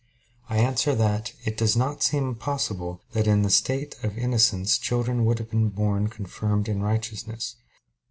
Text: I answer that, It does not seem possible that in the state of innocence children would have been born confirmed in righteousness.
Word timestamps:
I 0.49 0.57
answer 0.57 0.95
that, 0.95 1.31
It 1.45 1.55
does 1.57 1.75
not 1.77 2.01
seem 2.01 2.33
possible 2.33 3.03
that 3.11 3.27
in 3.27 3.43
the 3.43 3.51
state 3.51 3.93
of 4.01 4.17
innocence 4.17 4.79
children 4.79 5.25
would 5.25 5.37
have 5.37 5.51
been 5.51 5.69
born 5.69 6.07
confirmed 6.07 6.67
in 6.67 6.81
righteousness. 6.81 7.55